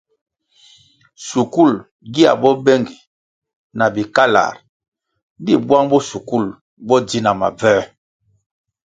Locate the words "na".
3.77-3.85, 7.23-7.31